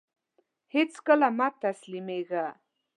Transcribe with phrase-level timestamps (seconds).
[0.73, 2.45] هيڅکله مه تسلميږه!